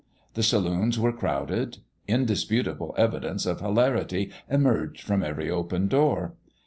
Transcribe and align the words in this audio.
The 0.33 0.41
saloons 0.41 0.97
were 0.97 1.13
crowded. 1.13 1.77
Indisputable 2.07 2.95
evi 2.97 3.21
dence 3.21 3.45
of 3.45 3.59
hilarity 3.59 4.31
emerged 4.49 5.03
from 5.03 5.21
every 5.21 5.51
open 5.51 5.87
door. 5.87 6.33